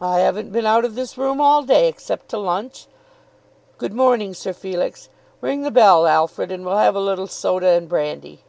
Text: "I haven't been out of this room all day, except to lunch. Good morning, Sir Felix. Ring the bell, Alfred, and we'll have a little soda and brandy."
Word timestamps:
"I 0.00 0.20
haven't 0.20 0.50
been 0.50 0.64
out 0.64 0.86
of 0.86 0.94
this 0.94 1.18
room 1.18 1.38
all 1.38 1.62
day, 1.62 1.86
except 1.86 2.30
to 2.30 2.38
lunch. 2.38 2.86
Good 3.76 3.92
morning, 3.92 4.32
Sir 4.32 4.54
Felix. 4.54 5.10
Ring 5.42 5.60
the 5.60 5.70
bell, 5.70 6.06
Alfred, 6.06 6.50
and 6.50 6.64
we'll 6.64 6.78
have 6.78 6.96
a 6.96 7.00
little 7.00 7.26
soda 7.26 7.68
and 7.68 7.86
brandy." 7.86 8.44